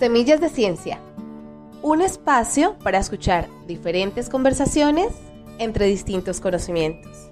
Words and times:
Semillas 0.00 0.40
de 0.40 0.48
Ciencia, 0.48 0.98
un 1.82 2.00
espacio 2.00 2.78
para 2.78 2.96
escuchar 2.96 3.50
diferentes 3.66 4.30
conversaciones 4.30 5.08
entre 5.58 5.84
distintos 5.84 6.40
conocimientos. 6.40 7.30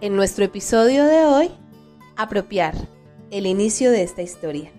En 0.00 0.14
nuestro 0.14 0.44
episodio 0.44 1.06
de 1.06 1.24
hoy, 1.24 1.50
apropiar 2.16 2.76
el 3.32 3.46
inicio 3.46 3.90
de 3.90 4.04
esta 4.04 4.22
historia. 4.22 4.70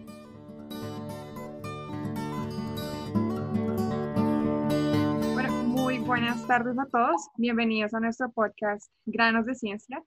Bueno, 5.34 5.52
muy 5.66 6.00
buenas 6.00 6.48
tardes 6.48 6.80
a 6.80 6.86
todos. 6.86 7.28
Bienvenidos 7.36 7.94
a 7.94 8.00
nuestro 8.00 8.32
podcast 8.32 8.90
Granos 9.06 9.46
de 9.46 9.56
Ciencia. 9.56 10.02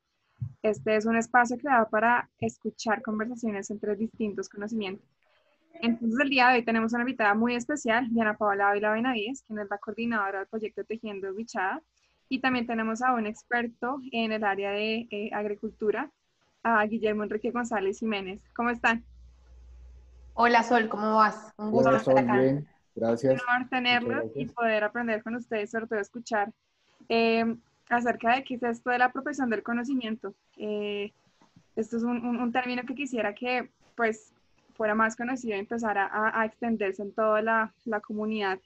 Este 0.63 0.97
es 0.97 1.07
un 1.07 1.17
espacio 1.17 1.57
creado 1.57 1.89
para 1.89 2.29
escuchar 2.39 3.01
conversaciones 3.03 3.71
entre 3.71 3.97
distintos 3.97 4.49
conocimientos. 4.49 5.09
Entonces, 5.81 6.19
el 6.21 6.29
día 6.29 6.49
de 6.49 6.57
hoy 6.57 6.65
tenemos 6.65 6.93
una 6.93 7.03
invitada 7.03 7.35
muy 7.35 7.55
especial, 7.55 8.07
Diana 8.11 8.37
Paola 8.37 8.69
Ávila 8.69 8.93
Benavides, 8.93 9.43
quien 9.47 9.59
es 9.61 9.71
la 9.71 9.79
coordinadora 9.79 10.41
del 10.41 10.49
proyecto 10.49 10.85
Tejiendo 10.85 11.33
Bichada. 11.33 11.81
Y 12.29 12.41
también 12.41 12.67
tenemos 12.67 13.01
a 13.01 13.15
un 13.15 13.27
experto 13.27 14.01
en 14.13 14.33
el 14.33 14.45
área 14.45 14.73
de 14.73 15.09
eh, 15.11 15.31
agricultura, 15.33 16.11
a 16.63 16.85
Guillermo 16.85 17.25
Enrique 17.25 17.51
González 17.51 17.99
Jiménez. 17.99 18.43
¿Cómo 18.55 18.69
están? 18.69 19.03
Hola 20.35 20.63
Sol, 20.63 20.89
¿cómo 20.89 21.17
vas? 21.17 21.53
Un 21.57 21.71
gusto 21.71 21.97
estar 21.97 22.19
acá. 22.19 22.39
Bien, 22.39 22.69
gracias. 22.95 23.43
Un 23.43 23.49
honor 23.49 23.69
tenerlos 23.71 24.25
y 24.35 24.47
poder 24.47 24.85
aprender 24.85 25.23
con 25.23 25.35
ustedes, 25.37 25.71
sobre 25.71 25.87
todo 25.87 25.99
escuchar 25.99 26.53
eh, 27.09 27.57
acerca 27.91 28.37
de 28.37 28.45
qué 28.45 28.55
es 28.55 28.63
esto 28.63 28.91
de 28.91 28.99
la 28.99 29.07
apropiación 29.07 29.51
del 29.51 29.63
conocimiento. 29.63 30.35
Eh, 30.57 31.13
esto 31.77 31.97
es 31.97 32.03
un, 32.03 32.25
un, 32.25 32.53
término 32.53 32.83
que 32.85 32.95
quisiera 32.95 33.35
que 33.35 33.71
pues 33.97 34.33
fuera 34.75 34.95
más 34.95 35.17
conocido 35.17 35.57
y 35.57 35.61
empezara 35.61 36.11
a, 36.13 36.45
extenderse 36.47 37.03
en 37.03 37.13
toda 37.13 37.43
la, 37.43 37.75
la 37.85 38.01
comunidad 38.01 38.59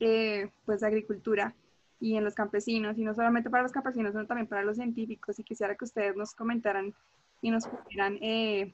eh, 0.00 0.50
pues 0.64 0.80
de 0.80 0.86
agricultura 0.86 1.54
y 2.00 2.16
en 2.16 2.24
los 2.24 2.34
campesinos, 2.34 2.96
y 2.96 3.04
no 3.04 3.14
solamente 3.14 3.50
para 3.50 3.62
los 3.62 3.72
campesinos, 3.72 4.12
sino 4.12 4.26
también 4.26 4.46
para 4.46 4.62
los 4.62 4.76
científicos. 4.76 5.38
Y 5.38 5.44
quisiera 5.44 5.76
que 5.76 5.84
ustedes 5.84 6.16
nos 6.16 6.34
comentaran 6.34 6.94
y 7.42 7.50
nos 7.50 7.66
pudieran 7.66 8.18
eh, 8.22 8.72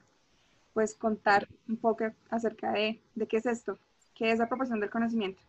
pues 0.72 0.94
contar 0.94 1.48
un 1.68 1.76
poco 1.76 2.04
acerca 2.30 2.72
de, 2.72 3.00
de 3.16 3.26
qué 3.26 3.38
es 3.38 3.46
esto, 3.46 3.78
qué 4.14 4.30
es 4.30 4.38
la 4.38 4.44
apropiación 4.44 4.78
del 4.78 4.90
conocimiento. 4.90 5.42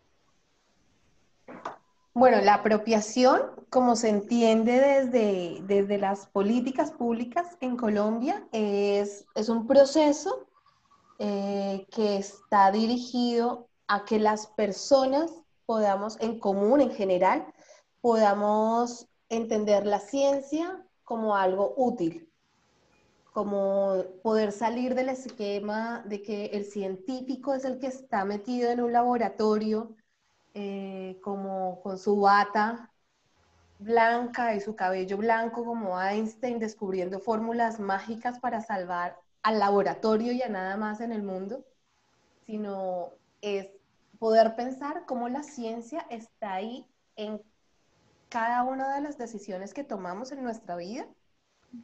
Bueno, 2.19 2.41
la 2.41 2.55
apropiación, 2.55 3.43
como 3.69 3.95
se 3.95 4.09
entiende 4.09 4.79
desde, 4.79 5.59
desde 5.67 5.99
las 5.99 6.25
políticas 6.25 6.89
públicas 6.89 7.55
en 7.61 7.77
Colombia, 7.77 8.43
es, 8.51 9.27
es 9.35 9.49
un 9.49 9.67
proceso 9.67 10.47
eh, 11.19 11.85
que 11.91 12.17
está 12.17 12.71
dirigido 12.71 13.67
a 13.87 14.03
que 14.03 14.17
las 14.17 14.47
personas 14.47 15.31
podamos, 15.67 16.19
en 16.19 16.39
común, 16.39 16.81
en 16.81 16.89
general, 16.89 17.45
podamos 18.01 19.07
entender 19.29 19.85
la 19.85 19.99
ciencia 19.99 20.83
como 21.03 21.35
algo 21.35 21.75
útil, 21.77 22.27
como 23.31 24.03
poder 24.23 24.53
salir 24.53 24.95
del 24.95 25.09
esquema 25.09 26.01
de 26.07 26.23
que 26.23 26.45
el 26.47 26.65
científico 26.65 27.53
es 27.53 27.63
el 27.63 27.77
que 27.77 27.85
está 27.85 28.25
metido 28.25 28.71
en 28.71 28.81
un 28.81 28.91
laboratorio 28.91 29.95
eh, 30.59 31.19
como 31.21 31.79
con 31.81 31.99
su 31.99 32.19
bata 32.19 32.91
blanca 33.77 34.55
y 34.55 34.59
su 34.59 34.75
cabello 34.75 35.17
blanco 35.17 35.63
como 35.63 36.01
Einstein 36.01 36.57
descubriendo 36.57 37.19
fórmulas 37.19 37.79
mágicas 37.79 38.39
para 38.39 38.61
salvar 38.61 39.19
al 39.43 39.59
laboratorio 39.59 40.31
y 40.31 40.41
a 40.41 40.49
nada 40.49 40.75
más 40.75 40.99
en 40.99 41.11
el 41.11 41.21
mundo, 41.21 41.63
sino 42.47 43.11
es 43.41 43.69
poder 44.17 44.55
pensar 44.55 45.05
cómo 45.05 45.29
la 45.29 45.43
ciencia 45.43 46.07
está 46.09 46.55
ahí 46.55 46.87
en 47.17 47.39
cada 48.27 48.63
una 48.63 48.95
de 48.95 49.01
las 49.01 49.19
decisiones 49.19 49.75
que 49.75 49.83
tomamos 49.83 50.31
en 50.31 50.41
nuestra 50.41 50.75
vida 50.75 51.05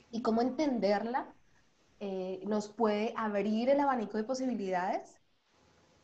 y 0.09 0.23
cómo 0.23 0.41
entenderla 0.41 1.31
eh, 2.00 2.41
nos 2.47 2.69
puede 2.69 3.13
abrir 3.17 3.69
el 3.69 3.79
abanico 3.79 4.17
de 4.17 4.23
posibilidades 4.23 5.22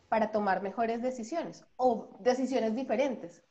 para 0.09 0.31
tomar 0.31 0.61
mejores 0.61 1.01
decisiones 1.01 1.63
o 1.77 2.17
decisiones 2.19 2.75
diferentes. 2.75 3.43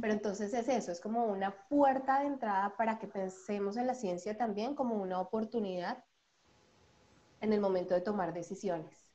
Pero 0.00 0.12
entonces 0.12 0.52
es 0.52 0.68
eso, 0.68 0.90
es 0.90 1.00
como 1.00 1.26
una 1.26 1.52
puerta 1.68 2.18
de 2.18 2.26
entrada 2.26 2.74
para 2.76 2.98
que 2.98 3.06
pensemos 3.06 3.76
en 3.76 3.86
la 3.86 3.94
ciencia 3.94 4.36
también 4.36 4.74
como 4.74 4.96
una 4.96 5.20
oportunidad 5.20 6.02
en 7.40 7.52
el 7.52 7.60
momento 7.60 7.94
de 7.94 8.00
tomar 8.00 8.32
decisiones. 8.32 9.06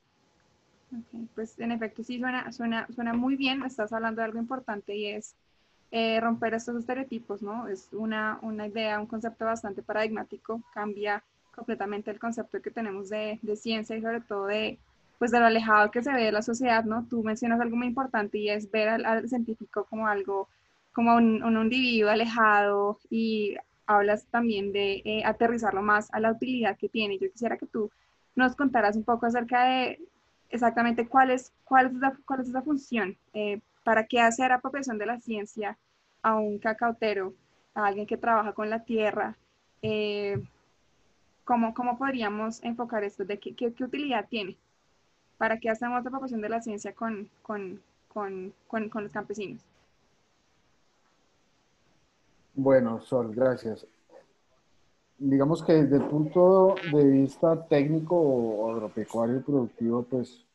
Okay, 0.88 1.28
pues 1.36 1.60
en 1.60 1.74
efecto 1.74 2.04
sí 2.04 2.20
suena, 2.20 2.52
suena, 2.54 2.88
suena 2.94 3.14
muy 3.14 3.36
bien, 3.36 3.64
estás 3.64 3.92
hablando 3.92 4.22
de 4.22 4.26
algo 4.26 4.40
importante 4.40 4.96
y 4.96 5.08
es 5.08 5.36
eh, 5.92 6.20
romper 6.22 6.54
estos 6.54 6.78
estereotipos, 6.78 7.42
¿no? 7.42 7.68
Es 7.68 7.90
una, 7.92 8.40
una, 8.42 8.68
idea, 8.68 9.00
un 9.00 9.08
concepto 9.08 9.44
bastante 9.44 9.84
paradigmático, 9.84 10.62
cambia 10.74 11.22
completamente 11.54 12.12
el 12.12 12.20
concepto 12.20 12.62
que 12.62 12.72
tenemos 12.72 13.10
de, 13.10 13.40
de 13.42 13.56
ciencia 13.58 13.98
y 13.98 14.02
sobre 14.02 14.22
todo 14.22 14.46
de, 14.46 14.80
pues 15.22 15.30
de 15.30 15.40
lo 15.40 15.46
alejado 15.46 15.92
que 15.92 16.02
se 16.02 16.12
ve 16.12 16.24
de 16.24 16.32
la 16.32 16.42
sociedad, 16.42 16.84
¿no? 16.84 17.06
Tú 17.08 17.22
mencionas 17.22 17.62
algo 17.62 17.78
muy 17.78 17.86
importante 17.86 18.40
y 18.40 18.50
es 18.50 18.72
ver 18.72 18.90
al, 18.90 19.30
científico 19.30 19.86
como 19.88 20.08
algo, 20.08 20.50
como 20.94 21.16
un, 21.16 21.44
un, 21.44 21.62
individuo 21.62 22.10
alejado 22.10 22.98
y 23.08 23.56
hablas 23.86 24.26
también 24.32 24.72
de 24.72 25.04
eh, 25.06 25.22
aterrizarlo 25.24 25.84
más 25.84 26.12
a 26.12 26.20
la 26.20 26.32
utilidad 26.32 26.76
que 26.76 26.90
tiene. 26.90 27.20
Yo 27.20 27.32
quisiera 27.32 27.56
que 27.56 27.68
tú 27.68 27.92
nos 28.36 28.56
contaras 28.56 28.96
un 28.96 29.04
poco 29.04 29.28
acerca 29.28 29.64
de 29.66 30.00
exactamente 30.50 31.08
cuál 31.08 31.30
es, 31.30 31.54
cuál 31.66 31.86
es, 31.86 31.94
esa, 31.98 32.18
cuál 32.26 32.40
es 32.40 32.64
función, 32.64 33.16
eh, 33.36 33.62
para 33.84 34.08
qué 34.08 34.22
hacer 34.22 34.52
apropiación 34.52 34.98
de 34.98 35.06
la 35.06 35.20
ciencia 35.20 35.78
a 36.24 36.34
un 36.34 36.58
cacautero, 36.58 37.36
a 37.76 37.86
alguien 37.86 38.08
que 38.08 38.18
trabaja 38.18 38.54
con 38.54 38.72
la 38.72 38.86
tierra. 38.86 39.38
Eh, 39.84 40.42
¿cómo, 41.44 41.76
¿Cómo 41.76 42.00
podríamos 42.00 42.64
enfocar 42.64 43.04
esto? 43.04 43.24
¿De 43.24 43.38
qué, 43.38 43.54
qué 43.54 43.84
utilidad 43.84 44.28
tiene? 44.28 44.58
¿Para 45.42 45.60
qué 45.60 45.72
hacemos 45.72 45.96
la 45.96 46.04
propagación 46.04 46.40
de 46.40 46.50
la 46.50 46.62
ciencia 46.62 46.94
con, 46.94 47.28
con, 47.42 47.82
con, 48.08 48.54
con, 48.68 48.92
los 48.94 49.12
campesinos? 49.12 49.60
Bueno, 52.54 53.02
Sol, 53.02 53.34
gracias. 53.34 53.88
Digamos 55.18 55.64
que 55.64 55.74
desde 55.74 55.96
el 55.96 56.04
punto 56.04 56.76
de 56.94 57.08
vista 57.08 57.60
técnico 57.66 58.16
o 58.16 58.72
agropecuario 58.72 59.38
y 59.38 59.40
productivo, 59.40 60.04
pues 60.04 60.46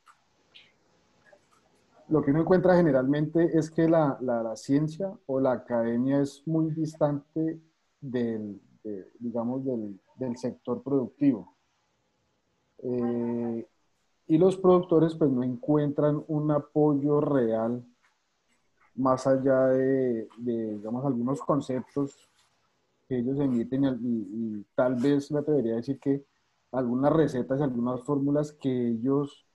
lo 2.09 2.23
que 2.23 2.31
uno 2.31 2.43
encuentra 2.43 2.77
generalmente 2.77 3.59
es 3.59 3.73
que 3.73 3.89
la, 3.89 4.17
la, 4.21 4.55
ciencia 4.55 5.11
o 5.27 5.41
la 5.41 5.51
academia 5.51 6.21
es 6.21 6.47
muy 6.47 6.71
distante 6.71 7.61
del, 8.01 8.63
de, 8.85 9.11
digamos, 9.19 9.65
del, 9.65 9.99
del, 10.15 10.37
sector 10.37 10.81
productivo. 10.81 11.57
Eh, 12.85 13.67
y 14.29 14.39
los 14.39 14.57
productores 14.57 15.15
pues 15.15 15.31
no 15.31 15.43
encuentran 15.43 16.25
un 16.29 16.51
apoyo 16.51 17.21
real 17.21 17.85
más 18.95 19.27
allá 19.27 19.67
de, 19.67 20.27
digamos, 20.39 21.05
algunos 21.05 21.41
conceptos 21.43 22.17
que 23.09 23.19
ellos 23.19 23.39
emiten 23.39 23.85
y, 24.03 24.65
tal 24.75 24.97
vez 24.97 25.31
me 25.31 25.41
atrevería 25.41 25.75
a 25.75 25.77
decir 25.77 26.01
que 26.01 26.25
algunas 26.73 27.13
recetas 27.13 27.61
algunas 27.61 28.03
fórmulas 28.03 28.53
que 28.53 28.89
ellos 28.89 29.47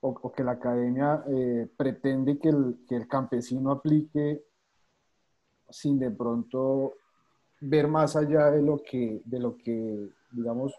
o, 0.00 0.08
o 0.08 0.32
que 0.32 0.44
la 0.44 0.52
academia 0.52 1.24
eh, 1.28 1.68
pretende 1.76 2.38
que 2.38 2.50
el, 2.50 2.84
que 2.88 2.96
el 2.96 3.08
campesino 3.08 3.72
aplique 3.72 4.44
sin 5.68 5.98
de 5.98 6.10
pronto 6.10 6.94
ver 7.60 7.88
más 7.88 8.16
allá 8.16 8.50
de 8.50 8.62
lo 8.62 8.82
que, 8.82 9.20
de 9.24 9.38
lo 9.38 9.56
que 9.56 10.10
digamos, 10.30 10.74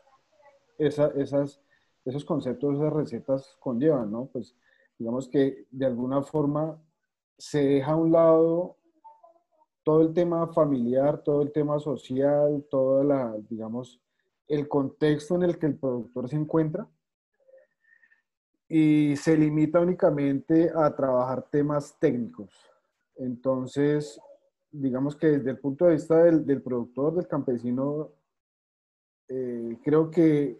esa, 0.77 1.07
esas 1.09 1.59
esos 2.05 2.25
conceptos, 2.25 2.75
esas 2.75 2.93
recetas 2.93 3.57
conllevan, 3.59 4.11
¿no? 4.11 4.25
Pues 4.25 4.55
digamos 4.97 5.27
que 5.27 5.65
de 5.71 5.85
alguna 5.85 6.21
forma 6.21 6.81
se 7.37 7.63
deja 7.65 7.93
a 7.93 7.95
un 7.95 8.11
lado 8.11 8.77
todo 9.83 10.01
el 10.01 10.13
tema 10.13 10.47
familiar, 10.53 11.23
todo 11.23 11.41
el 11.41 11.51
tema 11.51 11.79
social, 11.79 12.65
todo 12.69 13.03
la, 13.03 13.35
digamos, 13.49 13.99
el 14.47 14.67
contexto 14.67 15.35
en 15.35 15.43
el 15.43 15.57
que 15.57 15.67
el 15.67 15.79
productor 15.79 16.29
se 16.29 16.35
encuentra 16.35 16.87
y 18.67 19.15
se 19.17 19.35
limita 19.37 19.79
únicamente 19.79 20.71
a 20.73 20.95
trabajar 20.95 21.47
temas 21.49 21.97
técnicos. 21.99 22.53
Entonces, 23.15 24.19
digamos 24.71 25.15
que 25.15 25.27
desde 25.27 25.51
el 25.51 25.59
punto 25.59 25.85
de 25.85 25.93
vista 25.93 26.23
del, 26.23 26.61
productor, 26.61 27.15
del 27.15 27.27
campesino, 27.27 28.11
eh, 29.27 29.77
creo 29.83 30.09
que 30.09 30.59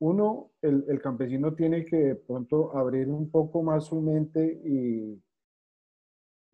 uno, 0.00 0.50
el, 0.62 0.84
el, 0.88 1.00
campesino 1.00 1.54
tiene 1.54 1.84
que 1.84 1.96
de 1.96 2.14
pronto 2.16 2.76
abrir 2.76 3.08
un 3.08 3.30
poco 3.30 3.62
más 3.62 3.84
su 3.84 4.00
mente 4.00 4.60
y, 4.64 5.22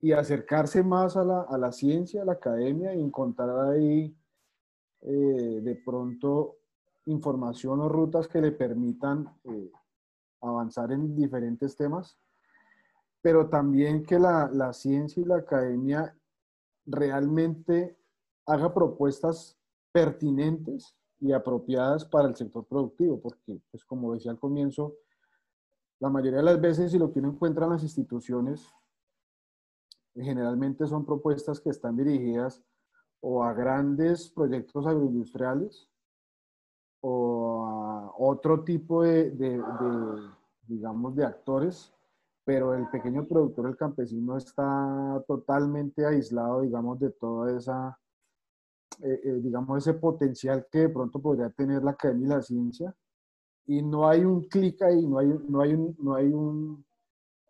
y 0.00 0.12
acercarse 0.12 0.82
más 0.82 1.16
a 1.16 1.24
la, 1.24 1.42
a 1.42 1.56
la, 1.56 1.70
ciencia, 1.70 2.22
a 2.22 2.24
la 2.24 2.32
academia 2.32 2.94
y 2.94 3.00
encontrar 3.00 3.70
ahí 3.70 4.16
eh, 5.02 5.60
de 5.62 5.74
pronto 5.84 6.56
información 7.06 7.80
o 7.80 7.88
rutas 7.88 8.26
que 8.26 8.40
le 8.40 8.50
permitan 8.50 9.28
eh, 9.44 9.70
avanzar 10.40 10.90
en 10.90 11.14
diferentes 11.14 11.76
temas, 11.76 12.18
pero 13.22 13.48
también 13.48 14.04
que 14.04 14.18
la, 14.18 14.50
la 14.52 14.72
ciencia 14.72 15.22
y 15.22 15.26
la 15.26 15.36
academia 15.36 16.16
realmente 16.84 17.96
haga 18.44 18.74
propuestas 18.74 19.56
pertinentes 19.92 20.96
y 21.20 21.32
apropiadas 21.32 22.04
para 22.04 22.28
el 22.28 22.36
sector 22.36 22.64
productivo, 22.66 23.20
porque, 23.20 23.60
pues 23.70 23.84
como 23.84 24.14
decía 24.14 24.30
al 24.30 24.38
comienzo, 24.38 24.94
la 25.98 26.10
mayoría 26.10 26.38
de 26.38 26.44
las 26.44 26.60
veces, 26.60 26.92
si 26.92 26.98
lo 26.98 27.12
que 27.12 27.20
uno 27.20 27.30
encuentra 27.30 27.64
en 27.64 27.72
las 27.72 27.82
instituciones, 27.82 28.70
generalmente 30.14 30.86
son 30.86 31.04
propuestas 31.04 31.60
que 31.60 31.70
están 31.70 31.96
dirigidas 31.96 32.62
o 33.20 33.42
a 33.42 33.52
grandes 33.52 34.28
proyectos 34.28 34.86
agroindustriales 34.86 35.88
o 37.00 37.66
a 37.66 38.12
otro 38.18 38.62
tipo 38.62 39.02
de, 39.02 39.30
de, 39.30 39.62
digamos, 40.66 41.14
de 41.16 41.24
actores, 41.24 41.92
pero 42.44 42.74
el 42.74 42.88
pequeño 42.90 43.26
productor, 43.26 43.68
el 43.68 43.76
campesino, 43.76 44.36
está 44.36 45.22
totalmente 45.26 46.04
aislado, 46.06 46.60
digamos, 46.60 46.98
de 46.98 47.10
toda 47.10 47.56
esa, 47.56 47.98
eh, 49.02 49.20
eh, 49.24 49.40
digamos, 49.42 49.78
ese 49.78 49.94
potencial 49.98 50.66
que 50.70 50.80
de 50.80 50.88
pronto 50.88 51.20
podría 51.20 51.50
tener 51.50 51.82
la 51.82 51.92
academia 51.92 52.26
y 52.26 52.30
la 52.30 52.42
ciencia. 52.42 52.94
Y 53.66 53.82
no 53.82 54.08
hay 54.08 54.24
un 54.24 54.44
clic 54.48 54.80
ahí, 54.82 55.04
no 55.06 55.18
hay, 55.18 55.28
no 55.48 55.60
hay, 55.60 55.74
un, 55.74 55.96
no 55.98 56.14
hay 56.14 56.26
un, 56.32 56.84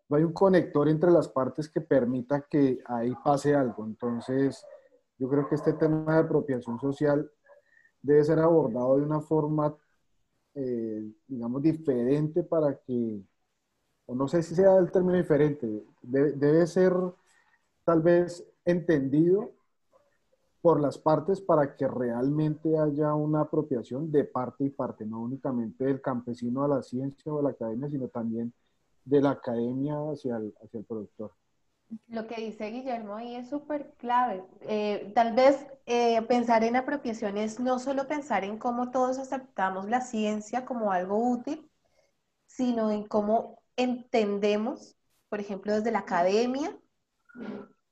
no 0.08 0.16
hay 0.16 0.24
un 0.24 0.32
conector 0.32 0.88
entre 0.88 1.10
las 1.10 1.28
partes 1.28 1.68
que 1.68 1.80
permita 1.80 2.46
que 2.48 2.78
ahí 2.86 3.12
pase 3.24 3.54
algo. 3.54 3.84
Entonces, 3.84 4.64
yo 5.18 5.28
creo 5.28 5.48
que 5.48 5.54
este 5.54 5.72
tema 5.74 6.14
de 6.14 6.20
apropiación 6.20 6.78
social 6.78 7.30
debe 8.02 8.24
ser 8.24 8.38
abordado 8.38 8.96
de 8.96 9.02
una 9.02 9.20
forma, 9.20 9.76
eh, 10.54 11.10
digamos, 11.26 11.62
diferente 11.62 12.42
para 12.42 12.76
que, 12.78 13.20
o 14.06 14.14
no 14.14 14.28
sé 14.28 14.42
si 14.42 14.54
sea 14.54 14.76
el 14.76 14.90
término 14.90 15.18
diferente, 15.18 15.84
debe, 16.02 16.66
ser 16.66 16.92
tal 17.84 18.02
vez 18.02 18.46
entendido 18.64 19.52
por 20.66 20.80
las 20.80 20.98
partes 20.98 21.40
para 21.40 21.76
que 21.76 21.86
realmente 21.86 22.76
haya 22.76 23.14
una 23.14 23.42
apropiación 23.42 24.10
de 24.10 24.24
parte 24.24 24.64
y 24.64 24.70
parte, 24.70 25.06
no 25.06 25.20
únicamente 25.20 25.84
del 25.84 26.00
campesino 26.00 26.64
a 26.64 26.66
la 26.66 26.82
ciencia 26.82 27.32
o 27.32 27.38
a 27.38 27.42
la 27.44 27.50
academia, 27.50 27.88
sino 27.88 28.08
también 28.08 28.52
de 29.04 29.20
la 29.20 29.30
academia 29.30 29.94
hacia 30.10 30.38
hacia 30.60 30.80
el 30.80 30.84
productor. 30.84 31.30
Lo 32.08 32.26
que 32.26 32.44
dice 32.44 32.68
Guillermo 32.68 33.14
ahí 33.14 33.36
es 33.36 33.48
súper 33.48 33.92
clave. 33.98 34.42
Eh, 34.62 35.12
tal 35.14 35.36
vez 35.36 35.64
eh, 35.86 36.20
pensar 36.22 36.64
en 36.64 36.74
apropiación 36.74 37.36
es 37.36 37.60
no 37.60 37.78
solo 37.78 38.08
pensar 38.08 38.42
en 38.42 38.58
cómo 38.58 38.90
todos 38.90 39.18
aceptamos 39.18 39.88
la 39.88 40.00
ciencia 40.00 40.64
como 40.64 40.90
algo 40.90 41.16
útil, 41.30 41.70
sino 42.48 42.90
en 42.90 43.06
cómo 43.06 43.62
entendemos, 43.76 44.96
por 45.28 45.38
ejemplo, 45.38 45.74
desde 45.74 45.92
la 45.92 46.00
academia, 46.00 46.76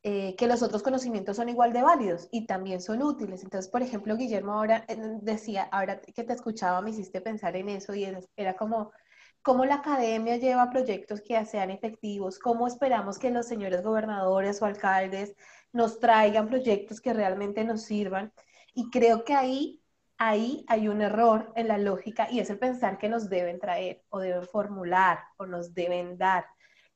eh, 0.06 0.36
que 0.36 0.46
los 0.46 0.62
otros 0.62 0.82
conocimientos 0.82 1.36
son 1.36 1.48
igual 1.48 1.72
de 1.72 1.82
válidos 1.82 2.28
y 2.30 2.46
también 2.46 2.82
son 2.82 3.02
útiles. 3.02 3.42
Entonces, 3.42 3.70
por 3.70 3.80
ejemplo, 3.80 4.16
Guillermo 4.16 4.52
ahora 4.52 4.84
decía, 5.22 5.62
ahora 5.72 6.02
que 6.02 6.24
te 6.24 6.34
escuchaba, 6.34 6.82
me 6.82 6.90
hiciste 6.90 7.22
pensar 7.22 7.56
en 7.56 7.70
eso 7.70 7.94
y 7.94 8.06
era 8.36 8.54
como 8.54 8.92
cómo 9.40 9.64
la 9.64 9.76
academia 9.76 10.36
lleva 10.36 10.68
proyectos 10.68 11.22
que 11.22 11.42
sean 11.46 11.70
efectivos, 11.70 12.38
cómo 12.38 12.66
esperamos 12.66 13.18
que 13.18 13.30
los 13.30 13.46
señores 13.46 13.82
gobernadores 13.82 14.60
o 14.60 14.66
alcaldes 14.66 15.34
nos 15.72 15.98
traigan 16.00 16.48
proyectos 16.48 17.00
que 17.00 17.14
realmente 17.14 17.64
nos 17.64 17.82
sirvan. 17.82 18.30
Y 18.74 18.90
creo 18.90 19.24
que 19.24 19.32
ahí, 19.32 19.82
ahí 20.18 20.66
hay 20.68 20.88
un 20.88 21.00
error 21.00 21.50
en 21.56 21.68
la 21.68 21.78
lógica 21.78 22.28
y 22.30 22.40
es 22.40 22.50
el 22.50 22.58
pensar 22.58 22.98
que 22.98 23.08
nos 23.08 23.30
deben 23.30 23.58
traer 23.58 24.02
o 24.10 24.18
deben 24.18 24.44
formular 24.44 25.20
o 25.38 25.46
nos 25.46 25.72
deben 25.72 26.18
dar. 26.18 26.44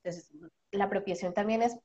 Entonces, 0.02 0.30
la 0.72 0.84
apropiación 0.84 1.32
también 1.32 1.62
es 1.62 1.78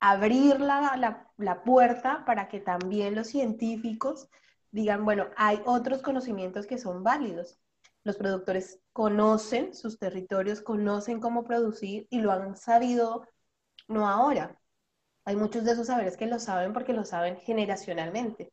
abrir 0.00 0.60
la, 0.60 1.32
puerta 1.64 2.24
para 2.24 2.48
que 2.48 2.60
también 2.60 3.14
los 3.14 3.28
científicos 3.28 4.28
digan, 4.70 5.04
bueno, 5.04 5.26
hay 5.36 5.60
otros 5.64 6.02
conocimientos 6.02 6.66
que 6.66 6.78
son 6.78 7.02
válidos 7.02 7.58
los 8.06 8.16
productores 8.16 8.78
conocen 8.92 9.74
sus 9.74 9.98
territorios, 9.98 10.60
conocen 10.60 11.18
cómo 11.18 11.42
producir 11.42 12.06
y 12.08 12.20
lo 12.20 12.30
han 12.30 12.56
sabido 12.56 13.26
no 13.88 14.08
ahora. 14.08 14.56
Hay 15.24 15.34
muchos 15.34 15.64
de 15.64 15.72
esos 15.72 15.88
saberes 15.88 16.16
que 16.16 16.26
lo 16.26 16.38
saben 16.38 16.72
porque 16.72 16.92
lo 16.92 17.04
saben 17.04 17.36
generacionalmente, 17.36 18.52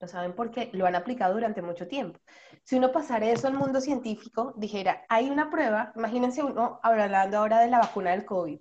lo 0.00 0.08
saben 0.08 0.34
porque 0.34 0.70
lo 0.72 0.86
han 0.86 0.94
aplicado 0.94 1.34
durante 1.34 1.60
mucho 1.60 1.86
tiempo. 1.86 2.18
Si 2.64 2.76
uno 2.76 2.92
pasara 2.92 3.28
eso 3.28 3.46
al 3.46 3.58
mundo 3.58 3.82
científico, 3.82 4.54
dijera, 4.56 5.04
hay 5.10 5.28
una 5.28 5.50
prueba, 5.50 5.92
imagínense 5.96 6.42
uno 6.42 6.80
hablando 6.82 7.36
ahora 7.36 7.60
de 7.60 7.68
la 7.68 7.80
vacuna 7.80 8.12
del 8.12 8.24
COVID. 8.24 8.58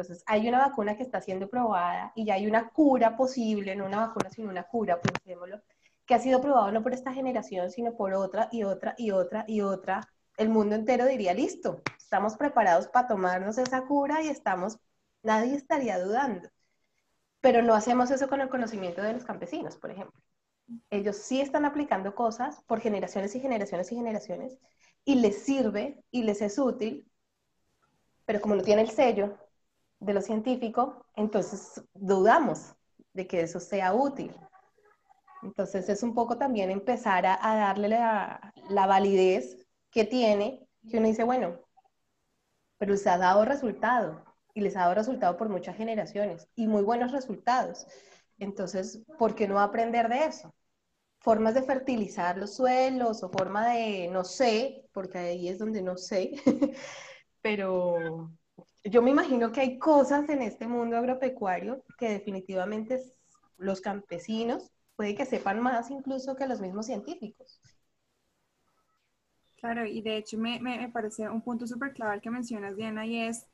Entonces, 0.00 0.22
hay 0.26 0.48
una 0.48 0.58
vacuna 0.58 0.96
que 0.96 1.02
está 1.02 1.20
siendo 1.20 1.48
probada 1.48 2.12
y 2.14 2.24
ya 2.24 2.34
hay 2.34 2.46
una 2.46 2.68
cura 2.70 3.16
posible, 3.16 3.74
no 3.74 3.86
una 3.86 4.06
vacuna, 4.06 4.30
sino 4.30 4.48
una 4.50 4.62
cura, 4.62 5.00
pensémoslo 5.00 5.60
que 6.08 6.14
ha 6.14 6.18
sido 6.20 6.40
probado 6.40 6.72
no 6.72 6.82
por 6.82 6.94
esta 6.94 7.12
generación, 7.12 7.70
sino 7.70 7.94
por 7.94 8.14
otra 8.14 8.48
y 8.50 8.64
otra 8.64 8.94
y 8.96 9.10
otra 9.10 9.44
y 9.46 9.60
otra, 9.60 10.08
el 10.38 10.48
mundo 10.48 10.74
entero 10.74 11.04
diría, 11.04 11.34
listo, 11.34 11.82
estamos 11.98 12.34
preparados 12.36 12.88
para 12.88 13.06
tomarnos 13.06 13.58
esa 13.58 13.84
cura 13.86 14.22
y 14.22 14.28
estamos, 14.28 14.78
nadie 15.22 15.54
estaría 15.54 16.02
dudando. 16.02 16.48
Pero 17.42 17.60
no 17.62 17.74
hacemos 17.74 18.10
eso 18.10 18.26
con 18.26 18.40
el 18.40 18.48
conocimiento 18.48 19.02
de 19.02 19.12
los 19.12 19.24
campesinos, 19.24 19.76
por 19.76 19.90
ejemplo. 19.90 20.18
Ellos 20.88 21.16
sí 21.18 21.42
están 21.42 21.66
aplicando 21.66 22.14
cosas 22.14 22.62
por 22.66 22.80
generaciones 22.80 23.34
y 23.34 23.40
generaciones 23.40 23.92
y 23.92 23.96
generaciones 23.96 24.58
y 25.04 25.16
les 25.16 25.42
sirve 25.42 26.02
y 26.10 26.22
les 26.22 26.40
es 26.40 26.58
útil, 26.58 27.06
pero 28.24 28.40
como 28.40 28.54
no 28.54 28.62
tiene 28.62 28.80
el 28.80 28.90
sello 28.90 29.36
de 30.00 30.14
lo 30.14 30.20
científico, 30.20 31.04
entonces 31.16 31.82
dudamos 31.94 32.74
de 33.12 33.26
que 33.26 33.40
eso 33.40 33.60
sea 33.60 33.94
útil. 33.94 34.34
Entonces 35.42 35.88
es 35.88 36.02
un 36.02 36.14
poco 36.14 36.36
también 36.36 36.70
empezar 36.70 37.26
a, 37.26 37.38
darle 37.56 37.88
la, 37.88 38.52
validez 38.86 39.66
que 39.90 40.04
tiene, 40.04 40.66
que 40.88 40.98
uno 40.98 41.06
dice, 41.06 41.24
bueno, 41.24 41.60
pero 42.76 42.92
les 42.92 43.06
ha 43.06 43.18
dado 43.18 43.44
resultado 43.44 44.24
y 44.54 44.60
les 44.60 44.76
ha 44.76 44.80
dado 44.80 44.94
resultado 44.94 45.36
por 45.36 45.48
muchas 45.48 45.76
generaciones 45.76 46.48
y 46.54 46.66
muy 46.66 46.82
buenos 46.82 47.12
resultados. 47.12 47.86
Entonces, 48.38 49.02
¿por 49.18 49.34
qué 49.34 49.48
no 49.48 49.60
aprender 49.60 50.08
de 50.08 50.26
eso? 50.26 50.54
Formas 51.20 51.54
de 51.54 51.62
fertilizar 51.62 52.38
los 52.38 52.54
suelos 52.54 53.22
o 53.22 53.30
forma 53.30 53.68
de, 53.68 54.08
no 54.08 54.24
sé, 54.24 54.88
porque 54.92 55.18
ahí 55.18 55.48
es 55.48 55.58
donde 55.58 55.82
no 55.82 55.96
sé, 55.96 56.32
pero 57.42 58.30
yo 58.84 59.02
me 59.02 59.10
imagino 59.10 59.52
que 59.52 59.60
hay 59.60 59.78
cosas 59.78 60.28
en 60.28 60.42
este 60.42 60.66
mundo 60.66 60.96
agropecuario 60.96 61.84
que 61.98 62.08
definitivamente 62.08 63.02
los 63.58 63.80
campesinos 63.80 64.70
puede 64.96 65.14
que 65.14 65.26
sepan 65.26 65.60
más 65.60 65.90
incluso 65.90 66.36
que 66.36 66.46
los 66.46 66.60
mismos 66.60 66.86
científicos. 66.86 67.60
Claro, 69.60 69.84
y 69.86 70.02
de 70.02 70.16
hecho 70.16 70.38
me, 70.38 70.60
me, 70.60 70.88
parece 70.88 71.28
un 71.28 71.42
punto 71.42 71.66
súper 71.66 71.92
clave 71.92 72.20
que 72.20 72.30
mencionas, 72.30 72.76
Diana, 72.76 73.04
y 73.04 73.20
es 73.22 73.46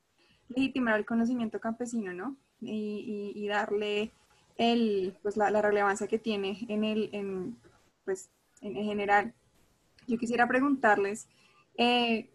legitimar 0.49 0.99
el 0.99 1.07
conocimiento 1.07 1.61
campesino, 1.61 2.13
¿no? 2.13 2.37
Y, 2.61 3.33
y, 3.35 3.49
darle 3.49 4.13
el, 4.57 5.17
pues 5.23 5.37
la, 5.37 5.51
la, 5.51 5.61
relevancia 5.63 6.07
que 6.07 6.19
tiene 6.19 6.65
en, 6.69 6.85
el, 6.85 7.11
en, 7.13 7.59
pues, 8.05 8.31
en, 8.61 8.75
general. 8.75 9.35
Yo 10.07 10.19
quisiera 10.19 10.47
preguntarles, 10.47 11.29
eh, 11.77 12.31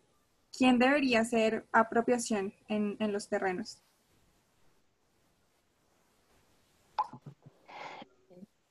¿quién 0.55 0.79
debería 0.79 1.21
hacer 1.21 1.67
apropiación 1.71 2.53
en, 2.67 2.97
los 3.11 3.29
terrenos? 3.29 3.81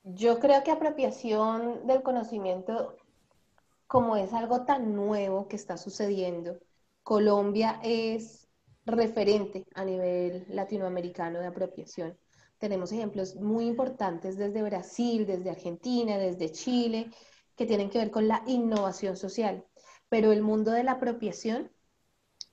Yo 0.04 0.38
creo 0.38 0.62
que 0.62 0.70
apropiación 0.70 1.86
del 1.86 2.02
conocimiento, 2.02 2.96
como 3.86 4.16
es 4.16 4.32
algo 4.32 4.64
tan 4.64 4.94
nuevo 4.94 5.48
que 5.48 5.56
está 5.56 5.76
sucediendo, 5.76 6.58
Colombia 7.02 7.80
es 7.82 8.48
referente 8.84 9.66
a 9.74 9.84
nivel 9.84 10.46
latinoamericano 10.48 11.40
de 11.40 11.46
apropiación. 11.46 12.18
Tenemos 12.58 12.90
ejemplos 12.90 13.36
muy 13.36 13.66
importantes 13.66 14.36
desde 14.36 14.62
Brasil, 14.62 15.26
desde 15.26 15.50
Argentina, 15.50 16.18
desde 16.18 16.50
Chile, 16.50 17.10
que 17.54 17.66
tienen 17.66 17.90
que 17.90 17.98
ver 17.98 18.10
con 18.10 18.26
la 18.26 18.42
innovación 18.46 19.16
social. 19.16 19.64
Pero 20.08 20.32
el 20.32 20.42
mundo 20.42 20.70
de 20.72 20.84
la 20.84 20.92
apropiación, 20.92 21.70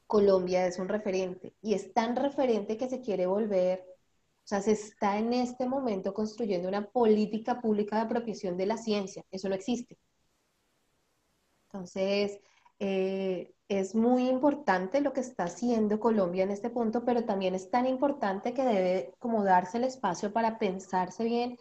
Colombia 0.08 0.68
es 0.68 0.80
un 0.80 0.88
referente 0.88 1.56
y 1.62 1.74
es 1.74 1.94
tan 1.94 2.16
referente 2.16 2.78
que 2.78 2.90
se 2.90 3.02
quiere 3.02 3.26
volver 3.26 3.86
o 4.46 4.48
sea, 4.48 4.62
se 4.62 4.74
está 4.74 5.18
en 5.18 5.34
este 5.34 5.68
momento 5.68 6.14
construyendo 6.14 6.68
una 6.70 6.86
política 6.92 7.60
pública 7.62 7.96
de 7.96 8.04
apropiación 8.04 8.58
de 8.58 8.68
la 8.68 8.78
ciencia. 8.78 9.26
Eso 9.32 9.50
no 9.50 9.56
existe. 9.56 9.98
Entonces, 11.68 12.40
eh, 12.80 13.54
es 13.68 13.96
muy 13.96 14.30
importante 14.30 15.02
lo 15.02 15.14
que 15.14 15.22
está 15.22 15.46
haciendo 15.46 16.00
Colombia 16.00 16.44
en 16.44 16.52
este 16.52 16.70
punto, 16.70 17.04
pero 17.04 17.26
también 17.26 17.56
es 17.56 17.72
tan 17.72 17.88
importante 17.88 18.54
que 18.54 18.64
debe 18.64 19.16
como 19.18 19.44
darse 19.44 19.80
el 19.80 19.86
espacio 19.86 20.32
para 20.32 20.60
pensarse 20.60 21.24
bien 21.24 21.58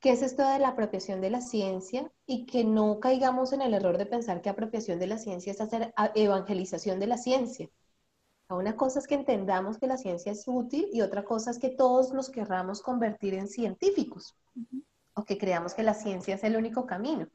qué 0.00 0.10
es 0.12 0.22
esto 0.22 0.48
de 0.48 0.58
la 0.58 0.68
apropiación 0.68 1.20
de 1.20 1.30
la 1.30 1.40
ciencia 1.40 2.10
y 2.26 2.46
que 2.46 2.64
no 2.64 3.00
caigamos 3.00 3.52
en 3.52 3.62
el 3.62 3.74
error 3.74 3.98
de 3.98 4.06
pensar 4.06 4.40
que 4.40 4.48
apropiación 4.48 4.98
de 4.98 5.08
la 5.08 5.18
ciencia 5.18 5.52
es 5.52 5.60
hacer 5.60 5.92
evangelización 6.14 7.00
de 7.00 7.06
la 7.06 7.18
ciencia. 7.18 7.68
Una 8.50 8.76
cosa 8.76 8.98
es 8.98 9.06
que 9.06 9.14
entendamos 9.14 9.78
que 9.78 9.86
la 9.86 9.98
ciencia 9.98 10.32
es 10.32 10.44
útil 10.46 10.88
y 10.92 11.02
otra 11.02 11.24
cosa 11.24 11.50
es 11.50 11.58
que 11.58 11.68
todos 11.68 12.12
nos 12.14 12.30
querramos 12.30 12.80
convertir 12.80 13.34
en 13.34 13.48
científicos 13.48 14.34
o 15.14 15.24
que 15.24 15.36
creamos 15.36 15.74
que 15.74 15.82
la 15.82 15.94
ciencia 15.94 16.36
es 16.36 16.44
el 16.44 16.56
único 16.56 16.86
camino. 16.86 17.28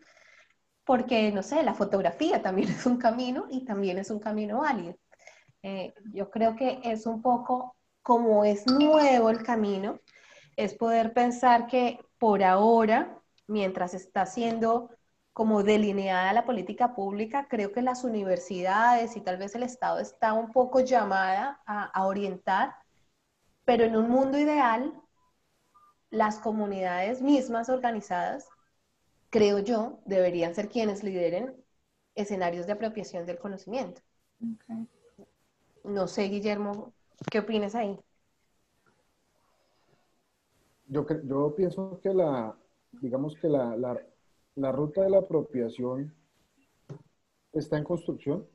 Porque, 0.86 1.32
no 1.32 1.43
sé, 1.43 1.62
la 1.63 1.75
fotografía 1.75 2.41
también 2.41 2.70
es 2.70 2.86
un 2.86 2.98
camino 2.98 3.46
y 3.51 3.63
también 3.63 4.00
es 4.00 4.10
un 4.10 4.20
camino 4.20 4.62
válido. 4.62 4.96
Eh, 5.62 5.93
yo 6.13 6.29
creo 6.32 6.55
que 6.55 6.79
es 6.84 7.05
un 7.05 7.22
poco 7.22 7.75
como 8.01 8.43
es 8.43 8.65
nuevo 8.67 9.29
el 9.29 9.43
camino, 9.43 10.00
es 10.58 10.74
poder 10.74 11.13
pensar 11.13 11.67
que 11.67 12.00
por 12.24 12.42
ahora, 12.42 13.22
mientras 13.48 13.94
está 13.94 14.25
siendo 14.25 14.89
como 15.34 15.62
delineada 15.62 16.32
la 16.32 16.46
política 16.46 16.96
pública, 16.96 17.50
creo 17.50 17.74
que 17.74 17.82
las 17.82 18.06
universidades 18.06 19.18
y 19.18 19.20
tal 19.20 19.36
vez 19.36 19.56
el 19.56 19.63
Estado 19.63 20.00
está 20.00 20.32
un 20.32 20.53
poco 20.53 20.80
llamada 20.80 21.62
a, 21.65 22.08
orientar, 22.08 22.75
pero 23.65 23.84
en 23.84 23.98
un 23.98 24.10
mundo 24.10 24.38
ideal, 24.38 24.94
las 26.12 26.39
comunidades 26.39 27.22
mismas 27.22 27.68
organizadas, 27.68 28.48
creo 29.30 29.60
yo, 29.60 30.00
deberían 30.06 30.56
ser 30.56 30.70
quienes 30.70 31.03
lideren 31.03 31.53
escenarios 32.15 32.68
de 32.68 32.72
apropiación 32.72 33.25
del 33.25 33.38
conocimiento. 33.38 34.00
No 35.84 36.08
sé, 36.08 36.30
Guillermo, 36.30 36.94
¿qué 37.30 37.39
opinas 37.39 37.75
ahí? 37.75 38.00
Yo, 40.93 41.07
yo 41.23 41.55
pienso 41.55 42.00
que 42.03 42.13
la, 42.13 42.55
digamos 43.01 43.35
que 43.35 43.50
la, 43.50 43.75
la 44.55 44.71
ruta 44.71 45.01
de 45.01 45.09
la 45.09 45.17
apropiación 45.17 46.13
está 47.51 47.79
en 47.79 47.83
construcción, 47.83 48.45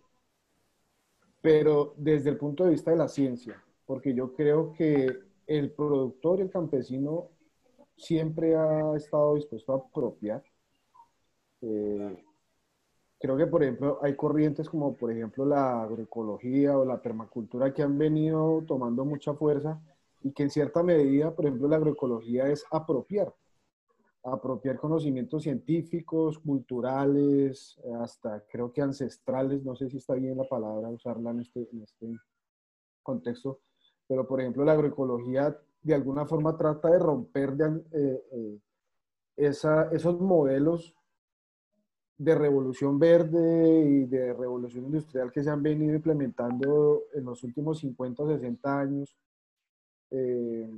pero 1.43 1.95
desde 1.97 2.31
el 2.31 2.37
punto 2.37 2.63
de 2.63 2.71
vista 2.71 2.93
de 2.93 2.97
la 2.97 3.09
ciencia, 3.09 3.61
porque 3.87 4.15
yo 4.15 4.33
creo 4.35 4.73
que 4.73 5.09
el 5.49 5.73
productor 5.73 6.39
y 6.39 6.43
el 6.43 6.51
campesino 6.51 7.31
siempre 7.97 8.55
ha 8.55 8.95
estado 8.95 9.35
dispuesto 9.35 9.73
a 9.73 9.77
apropiar. 9.79 10.45
Eh, 11.61 12.25
creo 13.19 13.37
que, 13.37 13.49
por 13.49 13.65
ejemplo, 13.65 13.99
hay 14.01 14.15
corrientes 14.15 14.69
como, 14.69 14.95
por 14.95 15.11
ejemplo, 15.11 15.45
la 15.45 15.83
agroecología 15.83 16.79
o 16.79 16.85
la 16.85 17.03
permacultura 17.03 17.75
que 17.75 17.83
han 17.83 17.99
venido 17.99 18.63
tomando 18.65 19.05
mucha 19.05 19.35
fuerza 19.35 19.81
y 20.23 20.33
que 20.33 20.45
en 20.45 20.51
cierta 20.51 20.83
medida, 20.83 21.35
por 21.35 21.47
ejemplo, 21.47 21.69
la 21.69 21.77
agroecología 21.77 22.49
es 22.49 22.65
apropiar 22.71 23.35
apropiar 24.33 24.79
conocimientos 24.79 25.43
científicos, 25.43 26.39
culturales, 26.39 27.79
hasta 28.01 28.45
creo 28.51 28.73
que 28.73 28.83
ancestrales, 28.83 29.65
no 29.65 29.77
sé 29.77 29.89
si 29.89 29.99
está 29.99 30.15
bien 30.15 30.37
la 30.37 30.45
palabra 30.45 30.89
usarla 30.89 31.31
en 31.31 31.41
este, 31.41 31.69
en 31.73 31.83
este 31.83 32.19
contexto, 33.03 33.61
pero 34.07 34.27
por 34.27 34.41
ejemplo 34.41 34.65
la 34.65 34.73
agroecología 34.73 35.57
de 35.83 35.95
alguna 35.95 36.27
forma 36.27 36.57
trata 36.57 36.91
de 36.91 36.99
romper 36.99 37.55
eh, 37.93 38.25
eh, 38.33 38.59
esos 39.37 40.21
modelos 40.21 40.95
de 42.17 42.35
revolución 42.35 42.99
verde 42.99 43.85
y 43.85 44.05
de 44.07 44.35
revolución 44.35 44.87
industrial 44.87 45.31
que 45.31 45.43
se 45.43 45.51
han 45.51 45.63
venido 45.63 45.95
implementando 45.95 47.05
en 47.15 47.25
los 47.25 47.45
últimos 47.45 47.79
50 47.79 48.25
o 48.25 48.29
60 48.29 48.81
años. 48.81 49.17
Eh, 50.11 50.71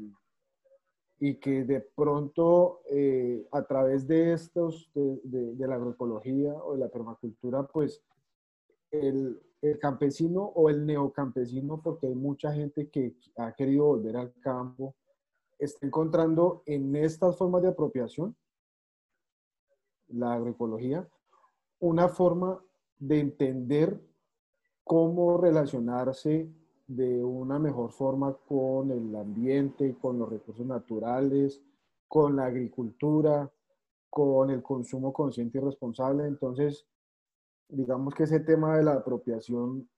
y 1.22 1.34
que 1.34 1.64
de 1.64 1.80
pronto 1.80 2.80
eh, 2.90 3.46
a 3.52 3.62
través 3.62 4.06
de 4.06 4.32
estos, 4.32 4.90
de, 4.94 5.66
la 5.66 5.74
agroecología 5.74 6.54
o 6.54 6.72
de 6.72 6.78
la 6.78 6.88
permacultura, 6.88 7.66
pues 7.66 8.02
el, 8.90 9.38
el, 9.60 9.78
campesino 9.78 10.42
o 10.42 10.70
el 10.70 10.86
neocampesino, 10.86 11.82
porque 11.82 12.06
hay 12.06 12.14
mucha 12.14 12.52
gente 12.54 12.88
que 12.88 13.14
ha 13.36 13.52
querido 13.52 13.84
volver 13.84 14.16
al 14.16 14.32
campo, 14.40 14.94
está 15.58 15.86
encontrando 15.86 16.62
en 16.64 16.96
estas 16.96 17.36
formas 17.36 17.60
de 17.62 17.68
apropiación, 17.68 18.34
la 20.08 20.32
agroecología, 20.32 21.06
una 21.80 22.08
forma 22.08 22.62
de 22.98 23.20
entender 23.20 24.00
cómo 24.84 25.36
relacionarse 25.36 26.50
de 26.90 27.22
una 27.22 27.60
mejor 27.60 27.92
forma 27.92 28.36
con 28.48 28.90
el 28.90 29.14
ambiente, 29.14 29.96
con 30.00 30.18
los 30.18 30.28
recursos 30.28 30.66
naturales, 30.66 31.62
con 32.08 32.34
la 32.34 32.46
agricultura, 32.46 33.48
con 34.10 34.50
el 34.50 34.60
consumo 34.60 35.12
consciente 35.12 35.58
y 35.58 35.60
responsable. 35.60 36.26
Entonces, 36.26 36.84
digamos 37.68 38.12
que 38.12 38.24
ese 38.24 38.40
tema 38.40 38.76
de 38.76 38.82
la 38.82 38.94
apropiación 38.94 39.88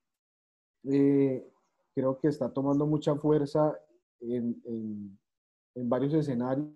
eh, 0.85 1.51
creo 1.95 2.19
que 2.19 2.29
está 2.29 2.53
tomando 2.53 2.87
mucha 2.87 3.15
fuerza 3.15 3.75
en, 4.21 4.61
en, 4.67 5.89
varios 5.89 6.13
escenarios 6.13 6.69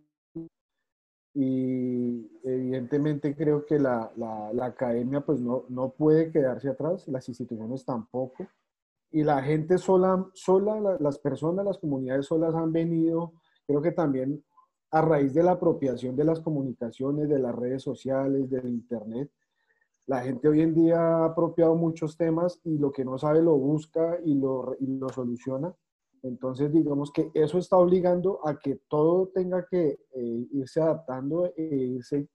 y 1.34 2.26
evidentemente 2.42 3.36
creo 3.36 3.66
que 3.66 3.78
la, 3.78 4.10
la, 4.16 4.50
la 4.54 4.66
academia 4.66 5.20
pues 5.20 5.40
no, 5.40 5.66
no, 5.68 5.90
puede 5.90 6.32
quedarse 6.32 6.70
atrás, 6.70 7.06
las 7.06 7.28
instituciones 7.28 7.84
tampoco 7.84 8.46
y 9.10 9.22
la 9.22 9.42
gente 9.42 9.78
sola, 9.78 10.26
sola, 10.34 10.96
las 11.00 11.18
personas, 11.18 11.64
las 11.64 11.78
comunidades 11.78 12.26
solas 12.26 12.54
han 12.54 12.72
venido, 12.72 13.32
creo 13.66 13.80
que 13.80 13.92
también 13.92 14.44
a 14.90 15.02
raíz 15.02 15.34
de 15.34 15.42
la 15.42 15.52
apropiación 15.52 16.16
de 16.16 16.24
las 16.24 16.40
comunicaciones, 16.40 17.28
de 17.28 17.38
las 17.38 17.54
redes 17.54 17.82
sociales, 17.82 18.48
del 18.50 18.68
Internet, 18.68 19.30
la 20.06 20.20
gente 20.22 20.48
hoy 20.48 20.60
en 20.60 20.72
día 20.72 21.00
ha 21.00 21.24
apropiado 21.26 21.74
muchos 21.74 22.16
temas 22.16 22.60
y 22.62 22.78
lo 22.78 22.92
que 22.92 23.04
no 23.04 23.18
sabe 23.18 23.42
lo 23.42 23.56
busca 23.56 24.18
y 24.24 24.34
lo, 24.34 24.76
y 24.78 24.86
lo 24.86 25.08
soluciona. 25.08 25.74
Entonces, 26.22 26.72
digamos 26.72 27.10
que 27.12 27.30
eso 27.34 27.58
está 27.58 27.76
obligando 27.76 28.40
a 28.46 28.56
que 28.58 28.80
todo 28.88 29.28
tenga 29.34 29.66
que 29.66 29.98
eh, 30.14 30.46
irse 30.52 30.80
adaptando 30.80 31.52
e 31.56 31.62
irse, 31.62 32.28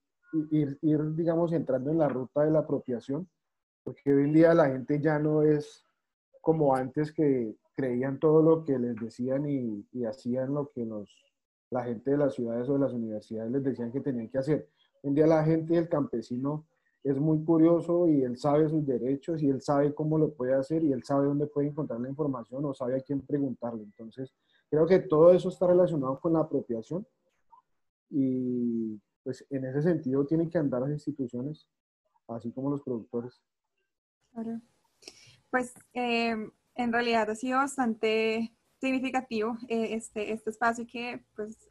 ir, 0.51 0.77
ir, 0.81 1.15
digamos, 1.15 1.53
entrando 1.53 1.91
en 1.91 1.97
la 1.97 2.09
ruta 2.09 2.43
de 2.43 2.51
la 2.51 2.59
apropiación, 2.59 3.29
porque 3.83 4.13
hoy 4.13 4.25
en 4.25 4.33
día 4.33 4.53
la 4.53 4.67
gente 4.67 4.99
ya 5.01 5.17
no 5.17 5.41
es 5.41 5.85
como 6.41 6.75
antes 6.75 7.11
que 7.11 7.55
creían 7.75 8.19
todo 8.19 8.41
lo 8.41 8.65
que 8.65 8.77
les 8.77 8.95
decían 8.95 9.47
y, 9.47 10.05
hacían 10.05 10.53
lo 10.53 10.71
que 10.71 10.85
los, 10.85 11.23
la 11.69 11.83
gente 11.83 12.11
de 12.11 12.17
las 12.17 12.33
ciudades 12.33 12.67
o 12.69 12.73
de 12.73 12.79
las 12.79 12.93
universidades 12.93 13.51
les 13.51 13.63
decían 13.63 13.91
que 13.91 14.01
tenían 14.01 14.29
que 14.29 14.39
hacer. 14.39 14.67
Un 15.03 15.15
día 15.15 15.27
la 15.27 15.43
gente 15.43 15.75
del 15.75 15.87
campesino 15.87 16.65
es 17.03 17.17
muy 17.17 17.43
curioso 17.43 18.07
y 18.07 18.21
él 18.23 18.37
sabe 18.37 18.69
sus 18.69 18.85
derechos 18.85 19.41
y 19.41 19.49
él 19.49 19.61
sabe 19.61 19.93
cómo 19.93 20.17
lo 20.17 20.33
puede 20.33 20.53
hacer 20.53 20.83
y 20.83 20.91
él 20.91 21.03
sabe 21.03 21.25
dónde 21.25 21.47
puede 21.47 21.67
encontrar 21.67 21.99
la 21.99 22.09
información 22.09 22.65
o 22.65 22.73
sabe 22.73 22.97
a 22.97 23.01
quién 23.01 23.21
preguntarle. 23.21 23.83
Entonces, 23.83 24.33
creo 24.69 24.85
que 24.85 24.99
todo 24.99 25.31
eso 25.31 25.49
está 25.49 25.67
relacionado 25.67 26.19
con 26.19 26.33
la 26.33 26.41
apropiación 26.41 27.05
y 28.09 28.99
pues 29.23 29.45
en 29.49 29.65
ese 29.65 29.81
sentido 29.81 30.25
tienen 30.25 30.49
que 30.49 30.57
andar 30.57 30.81
las 30.81 30.91
instituciones, 30.91 31.67
así 32.27 32.51
como 32.51 32.69
los 32.69 32.81
productores. 32.81 33.41
Claro. 34.33 34.61
Pues 35.51 35.73
em, 35.93 36.51
en 36.75 36.91
realidad 36.91 37.29
ha 37.29 37.35
sido 37.35 37.59
bastante 37.59 38.55
significativo 38.79 39.57
eh, 39.67 39.93
este, 39.93 40.33
este 40.33 40.49
espacio 40.49 40.87
que 40.87 41.23
pues 41.35 41.69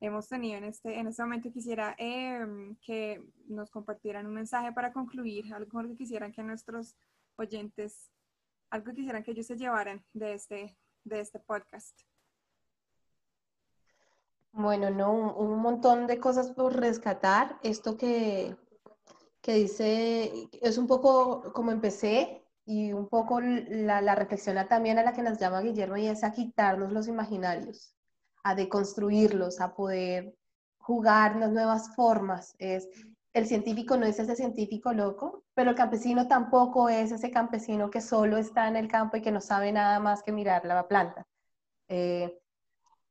hemos 0.00 0.28
tenido 0.28 0.58
en 0.58 0.64
este, 0.64 0.98
en 0.98 1.06
este 1.06 1.22
momento. 1.22 1.50
Quisiera 1.50 1.94
em, 1.96 2.76
que 2.82 3.22
nos 3.46 3.70
compartieran 3.70 4.26
un 4.26 4.34
mensaje 4.34 4.72
para 4.72 4.92
concluir, 4.92 5.52
algo 5.54 5.82
que 5.88 5.96
quisieran 5.96 6.32
que 6.32 6.42
nuestros 6.42 6.96
oyentes, 7.36 8.10
algo 8.70 8.86
que 8.86 8.96
quisieran 8.96 9.22
que 9.22 9.30
ellos 9.30 9.46
se 9.46 9.56
llevaran 9.56 10.04
de 10.12 10.34
este, 10.34 10.76
de 11.04 11.20
este 11.20 11.38
podcast. 11.38 11.98
Bueno, 14.52 14.88
no, 14.90 15.12
un, 15.12 15.58
montón 15.58 16.06
de 16.06 16.20
cosas 16.20 16.52
por 16.52 16.76
rescatar. 16.76 17.58
Esto 17.64 17.96
que, 17.96 18.56
que 19.44 19.52
dice, 19.52 20.48
es 20.62 20.78
un 20.78 20.86
poco 20.86 21.52
como 21.52 21.70
empecé 21.70 22.42
y 22.64 22.94
un 22.94 23.10
poco 23.10 23.40
la, 23.40 24.00
la 24.00 24.14
reflexión 24.14 24.56
también 24.66 24.98
a 24.98 25.02
la 25.02 25.12
que 25.12 25.22
nos 25.22 25.38
llama 25.38 25.60
Guillermo 25.60 25.98
y 25.98 26.06
es 26.06 26.24
a 26.24 26.32
quitarnos 26.32 26.90
los 26.92 27.08
imaginarios, 27.08 27.94
a 28.42 28.54
deconstruirlos, 28.54 29.60
a 29.60 29.74
poder 29.74 30.34
jugarnos 30.78 31.52
nuevas 31.52 31.94
formas. 31.94 32.56
Es, 32.58 32.88
el 33.34 33.46
científico 33.46 33.98
no 33.98 34.06
es 34.06 34.18
ese 34.18 34.34
científico 34.34 34.94
loco, 34.94 35.44
pero 35.52 35.70
el 35.70 35.76
campesino 35.76 36.26
tampoco 36.26 36.88
es 36.88 37.12
ese 37.12 37.30
campesino 37.30 37.90
que 37.90 38.00
solo 38.00 38.38
está 38.38 38.66
en 38.66 38.76
el 38.76 38.88
campo 38.88 39.18
y 39.18 39.20
que 39.22 39.30
no 39.30 39.42
sabe 39.42 39.72
nada 39.72 40.00
más 40.00 40.22
que 40.22 40.32
mirar 40.32 40.64
la 40.64 40.88
planta. 40.88 41.26
Eh, 41.88 42.40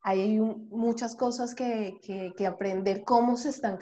hay 0.02 0.40
muchas 0.40 1.16
cosas 1.16 1.54
que, 1.54 2.00
que, 2.36 2.48
aprender, 2.48 3.04
cómo 3.04 3.38
se 3.38 3.50
están 3.50 3.78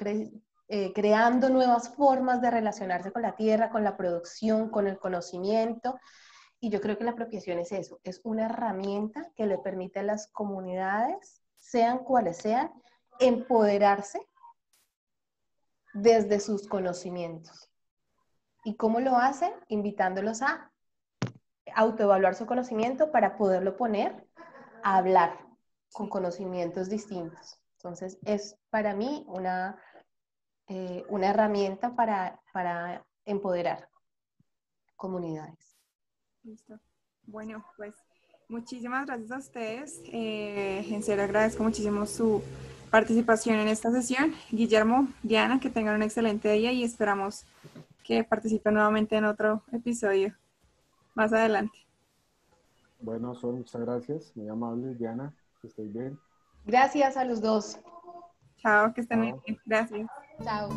eh, 0.74 0.94
creando 0.94 1.50
nuevas 1.50 1.94
formas 1.96 2.40
de 2.40 2.50
relacionarse 2.50 3.12
con 3.12 3.24
la 3.24 3.36
tierra, 3.36 3.70
con 3.72 3.84
la 3.84 3.98
producción, 3.98 4.70
con 4.70 4.88
el 4.88 4.98
conocimiento. 5.00 6.00
Y 6.62 6.70
yo 6.70 6.80
creo 6.80 6.98
que 6.98 7.04
la 7.04 7.12
apropiación 7.12 7.60
es 7.60 7.74
eso, 7.74 8.00
es 8.06 8.22
una 8.24 8.46
herramienta 8.46 9.30
que 9.36 9.48
le 9.48 9.58
permite 9.58 10.00
a 10.00 10.04
las 10.04 10.32
comunidades, 10.32 11.44
sean 11.58 12.06
cuales 12.06 12.38
sean, 12.38 12.72
empoderarse 13.20 14.26
desde 15.94 16.40
sus 16.40 16.70
conocimientos. 16.70 17.70
¿Y 18.64 18.78
cómo 18.78 19.02
lo 19.02 19.18
hacen? 19.18 19.52
Invitándolos 19.68 20.42
a 20.42 20.72
autoevaluar 21.76 22.34
su 22.34 22.46
conocimiento 22.46 23.12
para 23.12 23.36
poderlo 23.36 23.76
poner 23.76 24.26
a 24.84 24.96
hablar 24.96 25.38
con 25.92 26.08
conocimientos 26.08 26.88
distintos. 26.88 27.62
Entonces, 27.76 28.20
es 28.24 28.58
para 28.70 28.94
mí 28.94 29.26
una, 29.28 29.78
eh, 30.74 31.06
una 31.10 31.28
herramienta 31.28 31.94
para, 31.96 32.40
para 32.54 33.04
empoderar 33.26 33.90
comunidades. 34.96 35.78
Listo. 36.44 36.80
Bueno, 37.24 37.66
pues 37.76 37.94
muchísimas 38.48 39.06
gracias 39.06 39.32
a 39.32 39.38
ustedes. 39.38 40.02
Eh, 40.06 40.86
en 40.90 41.04
serio 41.04 41.26
agradezco 41.26 41.62
muchísimo 41.62 42.06
su 42.06 42.42
participación 42.90 43.58
en 43.58 43.68
esta 43.68 43.92
sesión. 43.92 44.34
Guillermo, 44.50 45.10
Diana, 45.24 45.60
que 45.60 45.70
tengan 45.70 45.96
un 45.96 46.04
excelente 46.04 46.50
día 46.54 46.72
y 46.72 46.86
esperamos 46.86 47.44
que 48.06 48.24
participen 48.24 48.76
nuevamente 48.76 49.18
en 49.18 49.26
otro 49.26 49.64
episodio 49.74 50.34
más 51.16 51.34
adelante. 51.34 51.78
Bueno, 53.02 53.36
son 53.36 53.56
muchas 53.56 53.82
gracias, 53.82 54.32
muy 54.38 54.48
amable, 54.48 54.96
Diana, 54.96 55.34
que 55.62 55.68
estés 55.68 55.92
bien. 55.92 56.18
Gracias 56.64 57.18
a 57.18 57.26
los 57.26 57.42
dos. 57.42 57.78
Chao, 58.56 58.94
que 58.94 59.02
estén 59.02 59.20
muy 59.20 59.34
bien. 59.46 59.60
Gracias. 59.66 60.08
Chao. 60.44 60.70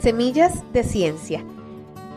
Semillas 0.00 0.62
de 0.72 0.84
Ciencia. 0.84 1.44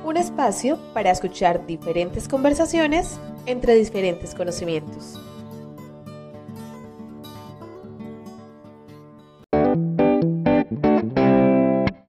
Un 0.05 0.17
espacio 0.17 0.77
para 0.93 1.11
escuchar 1.11 1.65
diferentes 1.65 2.27
conversaciones 2.27 3.19
entre 3.45 3.75
diferentes 3.75 4.35
conocimientos. 4.35 5.19